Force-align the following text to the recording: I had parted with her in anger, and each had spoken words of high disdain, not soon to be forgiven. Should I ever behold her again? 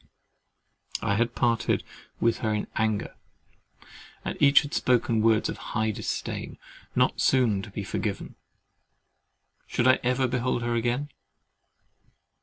I 1.03 1.13
had 1.13 1.35
parted 1.35 1.83
with 2.19 2.39
her 2.39 2.51
in 2.51 2.65
anger, 2.75 3.13
and 4.25 4.35
each 4.41 4.63
had 4.63 4.73
spoken 4.73 5.21
words 5.21 5.47
of 5.47 5.57
high 5.57 5.91
disdain, 5.91 6.57
not 6.95 7.21
soon 7.21 7.61
to 7.61 7.69
be 7.69 7.83
forgiven. 7.83 8.33
Should 9.67 9.87
I 9.87 9.99
ever 10.01 10.25
behold 10.27 10.63
her 10.63 10.73
again? 10.73 11.09